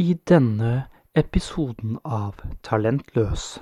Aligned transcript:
i 0.00 0.14
denne 0.28 0.84
episoden 1.14 1.98
av 2.04 2.40
Talentløs. 2.62 3.60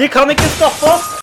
De 0.00 0.08
kan 0.08 0.30
ikke 0.32 0.48
stoppe 0.56 0.94
oss! 0.96 1.19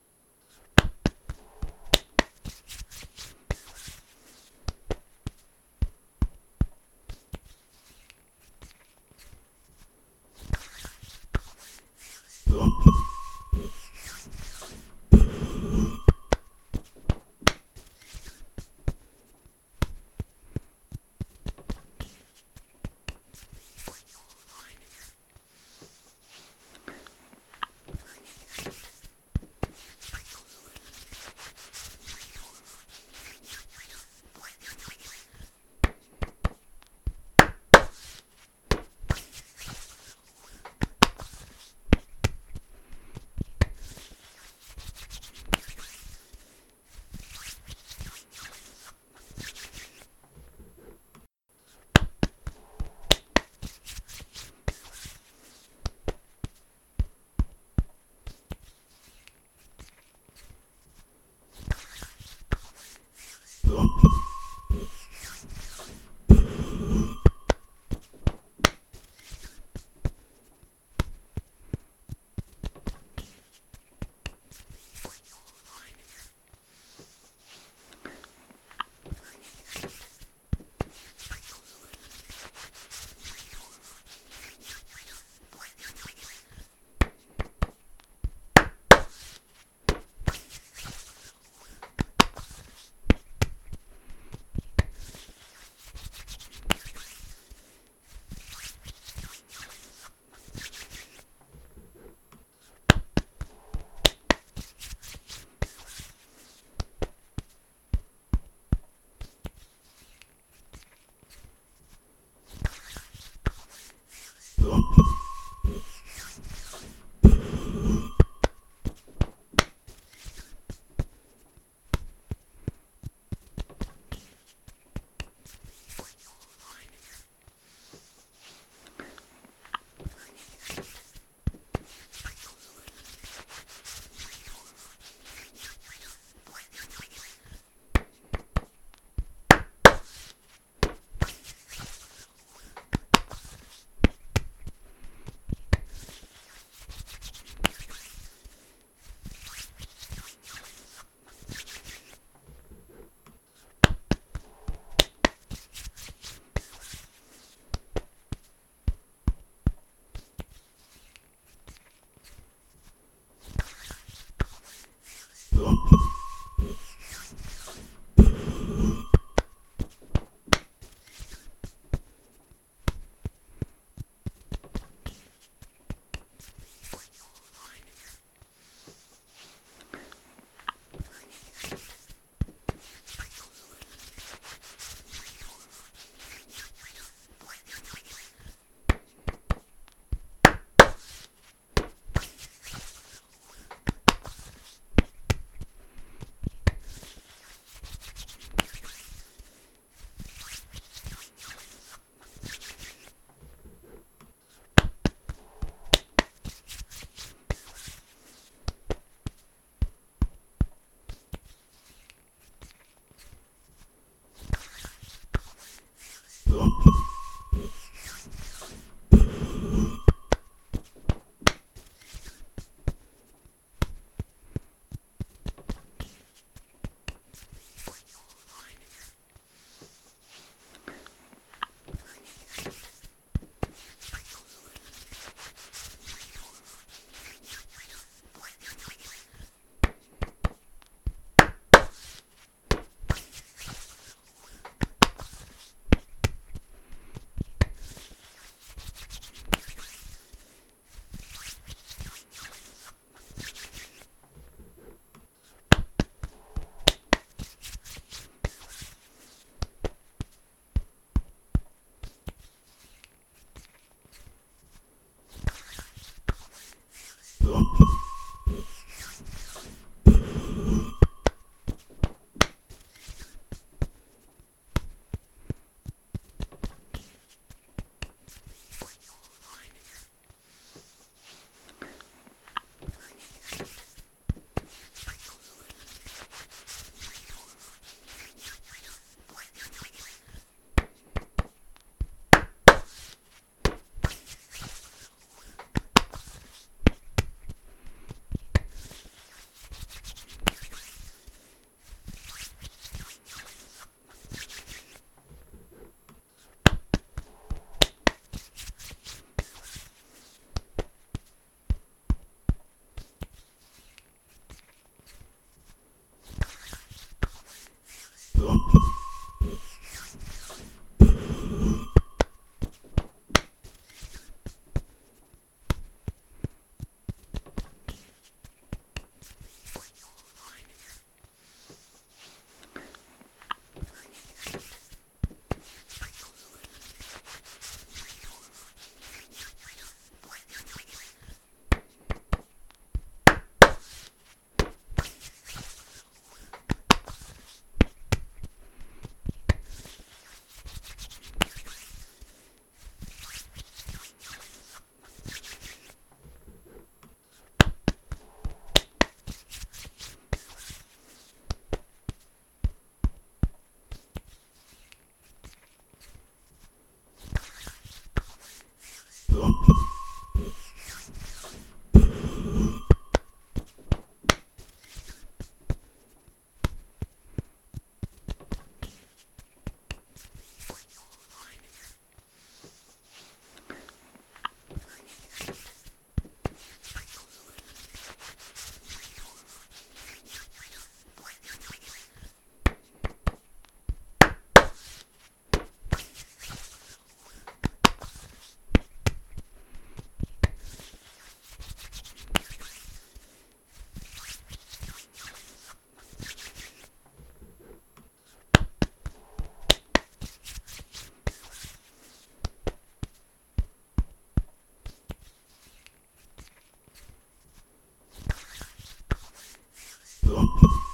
Oh. 420.30 420.78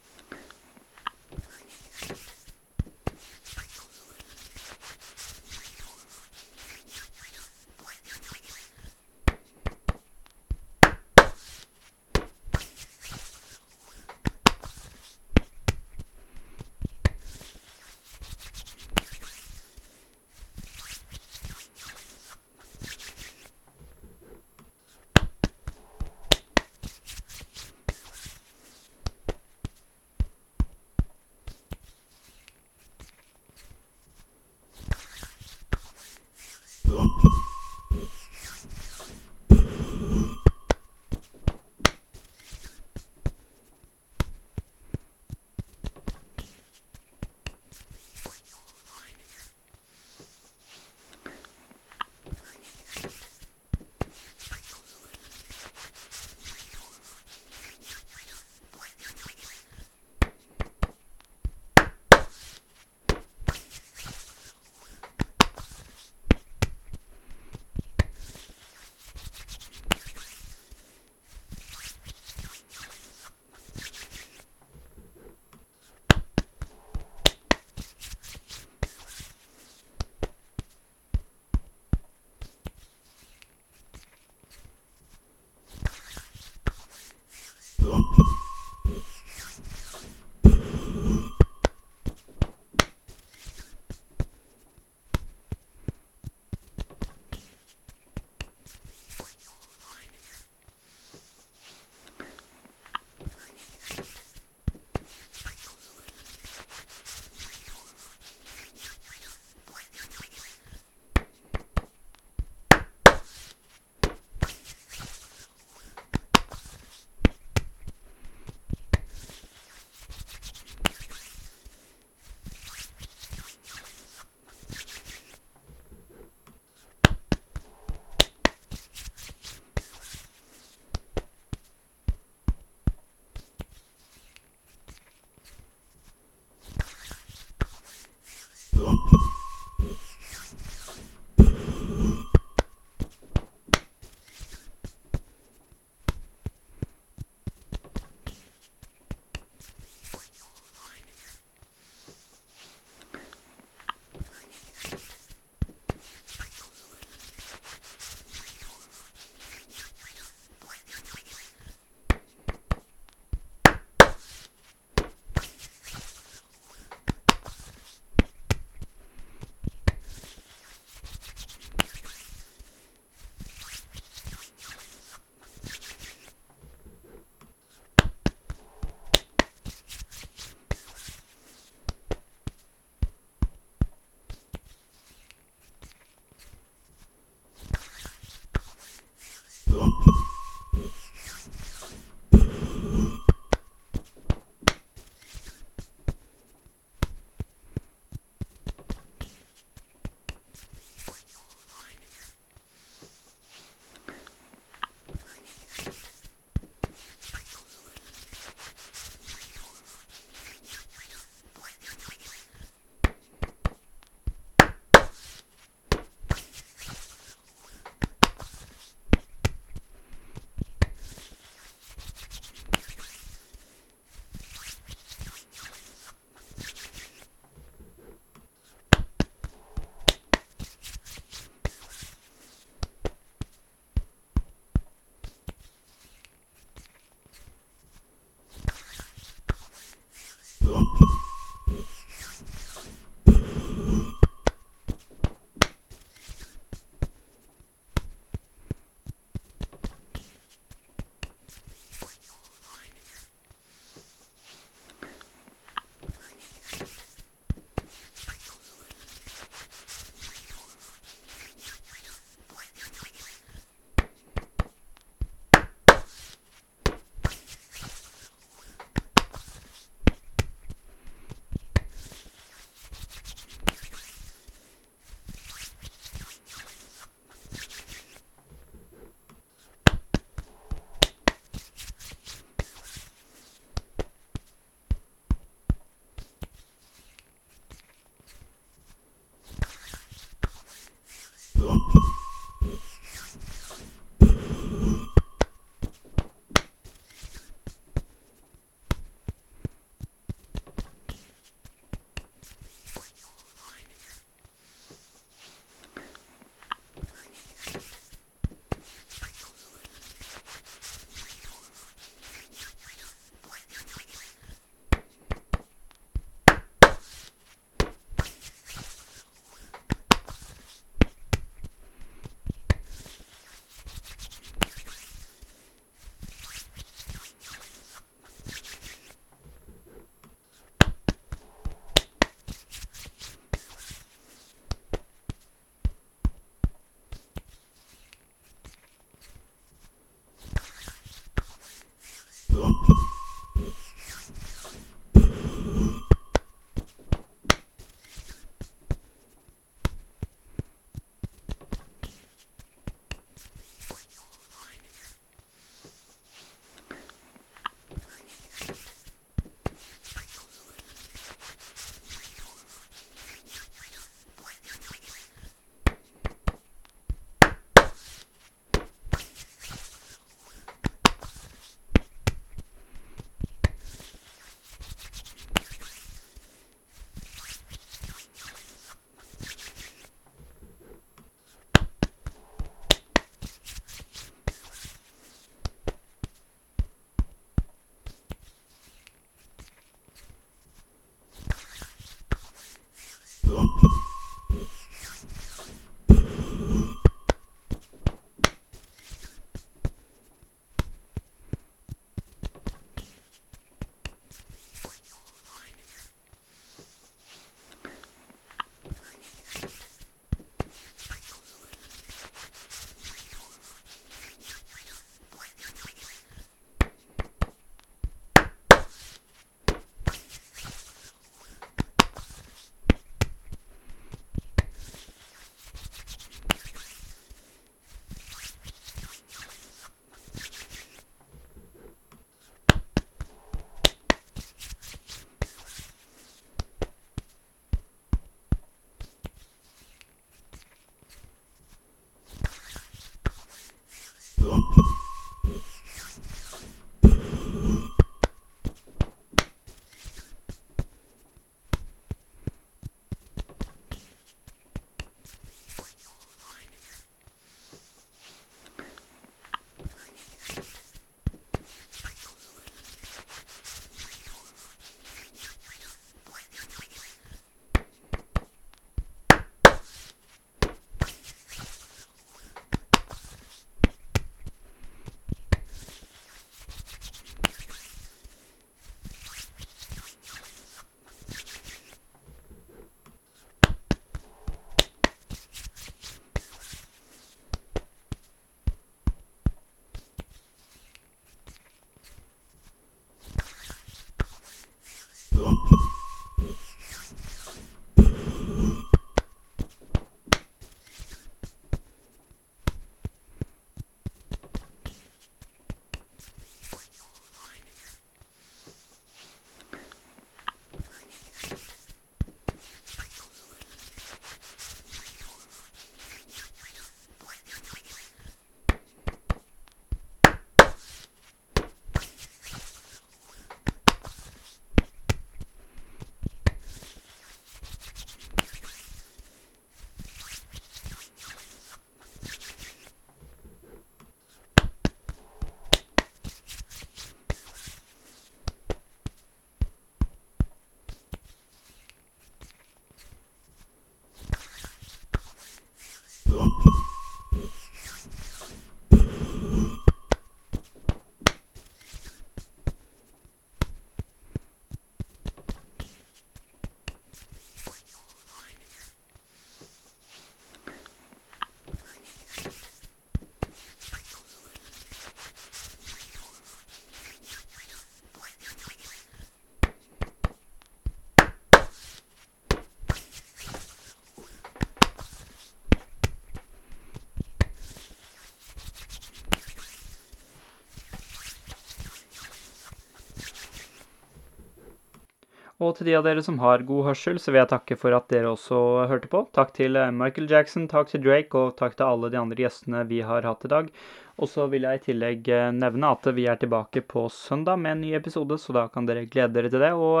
Og 585.68 585.74
til 585.76 585.90
de 585.90 585.96
av 585.98 586.04
dere 586.06 586.22
som 586.24 586.38
har 586.40 586.62
god 586.64 586.86
hørsel, 586.86 587.18
så 587.20 587.32
vil 587.32 587.42
jeg 587.42 587.50
takke 587.50 587.76
for 587.76 587.92
at 587.92 588.06
dere 588.08 588.30
også 588.32 588.58
hørte 588.88 589.10
på. 589.12 589.20
Takk 589.36 589.50
til 589.58 589.76
eh, 589.76 589.90
Michael 589.92 590.28
Jackson, 590.30 590.64
takk 590.70 590.88
til 590.88 591.02
Drake, 591.04 591.36
og 591.36 591.58
takk 591.58 591.76
til 591.76 591.84
alle 591.84 592.08
de 592.14 592.20
andre 592.20 592.38
gjestene 592.40 592.86
vi 592.88 593.02
har 593.04 593.26
hatt 593.28 593.44
i 593.44 593.50
dag. 593.52 593.68
Og 594.16 594.30
så 594.32 594.46
vil 594.48 594.64
jeg 594.64 594.80
i 594.80 594.84
tillegg 594.86 595.28
eh, 595.34 595.50
nevne 595.58 595.90
at 595.92 596.08
vi 596.16 596.24
er 596.30 596.40
tilbake 596.40 596.84
på 596.88 597.04
søndag 597.12 597.60
med 597.60 597.76
en 597.76 597.84
ny 597.84 597.92
episode, 597.98 598.40
så 598.40 598.56
da 598.56 598.64
kan 598.72 598.88
dere 598.88 599.04
glede 599.10 599.34
dere 599.36 599.52
til 599.52 599.66
det. 599.66 599.74
Og 599.76 600.00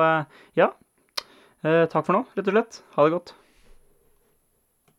ja, 0.56 0.72
takk 1.60 2.00
for 2.00 2.16
nå, 2.16 2.24
rett 2.38 2.48
og 2.48 2.56
slett. 2.56 2.80
Ha 2.96 3.04
det 3.04 3.16
godt. 3.18 3.36